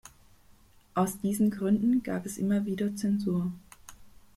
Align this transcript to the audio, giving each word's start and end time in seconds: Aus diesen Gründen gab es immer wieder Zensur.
Aus 0.95 1.19
diesen 1.21 1.51
Gründen 1.51 2.01
gab 2.01 2.25
es 2.25 2.39
immer 2.39 2.65
wieder 2.65 2.95
Zensur. 2.95 3.51